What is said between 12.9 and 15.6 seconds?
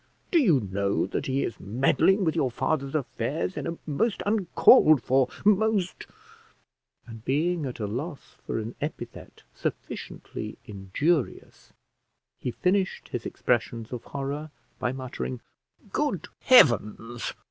his expressions of horror by muttering,